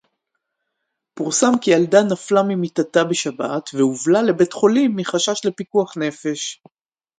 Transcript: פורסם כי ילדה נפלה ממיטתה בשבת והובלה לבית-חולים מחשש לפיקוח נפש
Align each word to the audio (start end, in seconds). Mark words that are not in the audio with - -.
פורסם 1.15 1.51
כי 1.61 1.71
ילדה 1.71 1.97
נפלה 2.11 2.43
ממיטתה 2.43 3.03
בשבת 3.03 3.69
והובלה 3.73 4.21
לבית-חולים 4.21 4.95
מחשש 4.95 5.45
לפיקוח 5.45 5.97
נפש 5.97 6.61